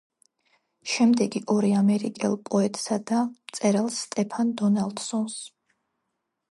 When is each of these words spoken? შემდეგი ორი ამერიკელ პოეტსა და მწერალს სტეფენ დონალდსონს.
შემდეგი 0.93 1.41
ორი 1.55 1.69
ამერიკელ 1.81 2.33
პოეტსა 2.49 2.99
და 3.13 3.21
მწერალს 3.29 4.01
სტეფენ 4.07 4.57
დონალდსონს. 4.63 5.39